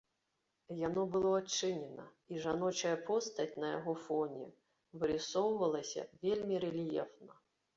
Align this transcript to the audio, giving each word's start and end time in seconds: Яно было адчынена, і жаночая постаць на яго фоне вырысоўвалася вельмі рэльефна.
Яно 0.87 1.01
было 1.15 1.33
адчынена, 1.41 2.05
і 2.31 2.39
жаночая 2.47 2.95
постаць 3.11 3.47
на 3.65 3.71
яго 3.77 3.93
фоне 4.07 4.49
вырысоўвалася 5.03 6.09
вельмі 6.25 6.55
рэльефна. 6.69 7.31